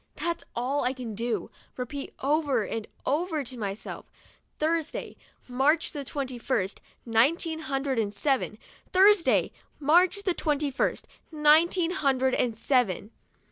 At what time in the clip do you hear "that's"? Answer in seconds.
0.15-0.43